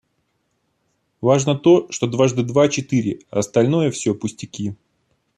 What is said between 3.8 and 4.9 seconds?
все пустяки.